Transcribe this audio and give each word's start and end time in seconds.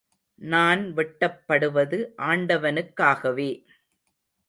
நான் 0.41 0.93
வெட்டப்படுவது 0.93 1.99
ஆண்டவனுக்காகவே. 2.17 3.51